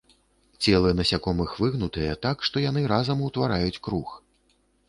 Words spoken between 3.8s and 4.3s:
круг.